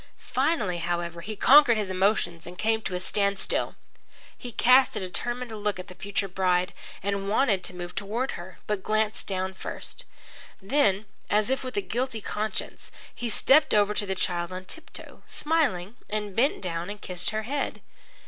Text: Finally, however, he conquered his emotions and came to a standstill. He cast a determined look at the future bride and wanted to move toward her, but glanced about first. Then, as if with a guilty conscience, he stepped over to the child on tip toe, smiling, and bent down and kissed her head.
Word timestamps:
Finally, 0.17 0.79
however, 0.79 1.21
he 1.21 1.35
conquered 1.35 1.77
his 1.77 1.91
emotions 1.91 2.47
and 2.47 2.57
came 2.57 2.81
to 2.81 2.95
a 2.95 2.99
standstill. 2.99 3.75
He 4.35 4.51
cast 4.51 4.95
a 4.95 4.99
determined 4.99 5.51
look 5.51 5.77
at 5.77 5.89
the 5.89 5.93
future 5.93 6.27
bride 6.27 6.73
and 7.03 7.29
wanted 7.29 7.63
to 7.63 7.75
move 7.75 7.93
toward 7.93 8.31
her, 8.31 8.57
but 8.65 8.81
glanced 8.81 9.29
about 9.29 9.57
first. 9.57 10.05
Then, 10.59 11.05
as 11.29 11.51
if 11.51 11.63
with 11.63 11.77
a 11.77 11.81
guilty 11.81 12.19
conscience, 12.19 12.91
he 13.13 13.29
stepped 13.29 13.75
over 13.75 13.93
to 13.93 14.07
the 14.07 14.15
child 14.15 14.51
on 14.51 14.65
tip 14.65 14.89
toe, 14.91 15.21
smiling, 15.27 15.97
and 16.09 16.35
bent 16.35 16.63
down 16.63 16.89
and 16.89 16.99
kissed 16.99 17.29
her 17.29 17.43
head. 17.43 17.79